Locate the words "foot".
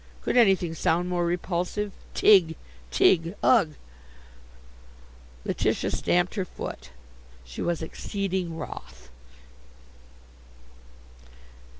6.45-6.89